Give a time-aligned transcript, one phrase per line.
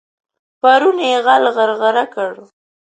[0.61, 2.31] پرون يې غل غرغړه کړ.